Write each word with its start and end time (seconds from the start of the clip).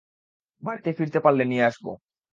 বাড়িতে 0.63 0.89
ফিরতে 0.97 1.19
পারলে 1.25 1.43
নিয়ে 1.45 1.63
আসব। 1.63 1.85